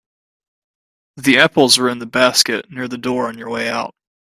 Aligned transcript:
The 1.17 1.37
apples 1.37 1.77
are 1.77 1.87
in 1.87 1.99
the 1.99 2.07
basket 2.07 2.71
near 2.71 2.87
the 2.87 2.97
door 2.97 3.27
on 3.27 3.37
your 3.37 3.51
way 3.51 3.69
out. 3.69 3.93